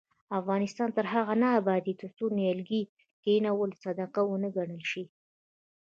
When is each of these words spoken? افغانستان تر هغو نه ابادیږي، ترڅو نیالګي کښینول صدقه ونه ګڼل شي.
افغانستان 0.39 0.89
تر 0.97 1.05
هغو 1.13 1.33
نه 1.43 1.47
ابادیږي، 1.59 1.93
ترڅو 2.01 2.25
نیالګي 2.37 2.81
کښینول 3.21 3.71
صدقه 3.83 4.21
ونه 4.25 4.49
ګڼل 4.57 4.83
شي. 4.91 5.03